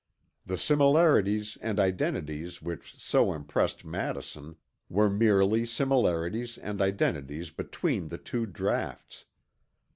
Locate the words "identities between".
6.81-8.07